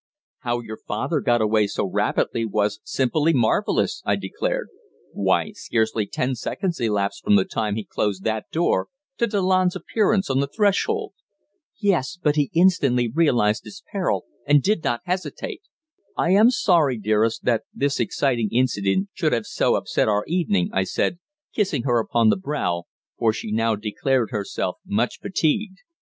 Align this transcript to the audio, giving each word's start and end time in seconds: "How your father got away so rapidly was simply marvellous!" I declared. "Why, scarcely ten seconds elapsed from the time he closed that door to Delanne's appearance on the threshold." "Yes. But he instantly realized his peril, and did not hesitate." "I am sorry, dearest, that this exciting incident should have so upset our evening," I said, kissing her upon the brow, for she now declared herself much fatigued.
"How 0.39 0.61
your 0.61 0.77
father 0.77 1.19
got 1.21 1.41
away 1.43 1.67
so 1.67 1.85
rapidly 1.85 2.43
was 2.43 2.79
simply 2.83 3.33
marvellous!" 3.33 4.01
I 4.03 4.15
declared. 4.15 4.69
"Why, 5.13 5.51
scarcely 5.51 6.07
ten 6.07 6.33
seconds 6.33 6.79
elapsed 6.79 7.23
from 7.23 7.35
the 7.35 7.45
time 7.45 7.75
he 7.75 7.83
closed 7.85 8.23
that 8.23 8.49
door 8.51 8.87
to 9.19 9.27
Delanne's 9.27 9.75
appearance 9.75 10.27
on 10.27 10.39
the 10.39 10.47
threshold." 10.47 11.13
"Yes. 11.79 12.17
But 12.19 12.35
he 12.35 12.49
instantly 12.55 13.11
realized 13.13 13.63
his 13.65 13.83
peril, 13.91 14.25
and 14.47 14.63
did 14.63 14.83
not 14.83 15.01
hesitate." 15.05 15.61
"I 16.17 16.31
am 16.31 16.49
sorry, 16.49 16.97
dearest, 16.97 17.43
that 17.43 17.65
this 17.71 17.99
exciting 17.99 18.49
incident 18.51 19.09
should 19.13 19.33
have 19.33 19.45
so 19.45 19.75
upset 19.75 20.07
our 20.07 20.23
evening," 20.25 20.71
I 20.73 20.83
said, 20.83 21.19
kissing 21.53 21.83
her 21.83 21.99
upon 21.99 22.29
the 22.29 22.37
brow, 22.37 22.85
for 23.19 23.31
she 23.33 23.51
now 23.51 23.75
declared 23.75 24.31
herself 24.31 24.77
much 24.83 25.19
fatigued. 25.19 25.77